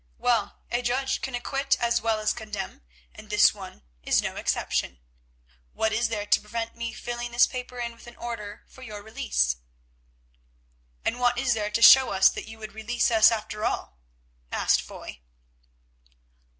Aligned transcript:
Well, 0.17 0.63
a 0.71 0.81
judge 0.81 1.21
can 1.21 1.35
acquit 1.35 1.77
as 1.79 2.01
well 2.01 2.19
as 2.19 2.33
condemn, 2.33 2.81
and 3.13 3.29
this 3.29 3.53
one—is 3.53 4.19
no 4.19 4.35
exception. 4.35 4.97
What 5.73 5.91
is 5.93 6.09
there 6.09 6.25
to 6.25 6.41
prevent 6.41 6.75
me 6.75 6.91
filling 6.91 7.29
this 7.31 7.45
paper 7.45 7.77
in 7.77 7.91
with 7.91 8.07
an 8.07 8.15
order 8.15 8.63
for 8.67 8.81
your 8.81 9.03
release?" 9.03 9.57
"And 11.05 11.19
what 11.19 11.37
is 11.37 11.53
there 11.53 11.69
to 11.69 11.81
show 11.83 12.09
us 12.13 12.29
that 12.29 12.47
you 12.49 12.57
would 12.57 12.73
release 12.73 13.11
us 13.11 13.29
after 13.29 13.63
all?" 13.63 13.99
asked 14.51 14.81
Foy. 14.81 15.19